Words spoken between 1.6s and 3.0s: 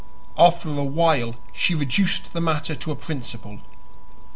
reduced the matter to a